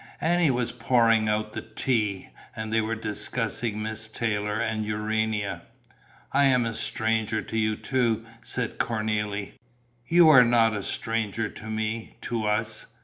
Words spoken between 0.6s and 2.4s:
pouring out the tea;